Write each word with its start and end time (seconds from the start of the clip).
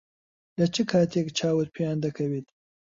لە 0.59 0.65
چ 0.73 0.75
کاتێک 0.91 1.27
چاوت 1.37 1.69
پێیان 1.75 1.97
دەکەوێت؟ 2.05 2.47